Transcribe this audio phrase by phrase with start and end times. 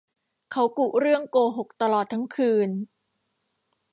[0.51, 2.69] เขากุเรื่องโกหกตลอดทั้งคืน